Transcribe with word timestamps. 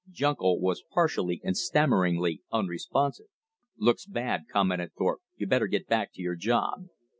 Junko 0.09 0.55
was 0.55 0.81
partially 0.81 1.41
and 1.43 1.55
stammeringly 1.55 2.41
unresponsive. 2.51 3.27
"Looks 3.77 4.07
bad," 4.07 4.45
commented 4.51 4.93
Thorpe. 4.97 5.21
"You'd 5.35 5.51
better 5.51 5.67
get 5.67 5.85
back 5.87 6.11
to 6.13 6.23
your 6.23 6.35
job." 6.35 6.85